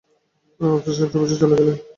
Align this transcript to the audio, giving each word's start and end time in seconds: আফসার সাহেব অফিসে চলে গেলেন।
আফসার 0.59 0.95
সাহেব 0.97 1.13
অফিসে 1.15 1.37
চলে 1.41 1.55
গেলেন। 1.59 1.77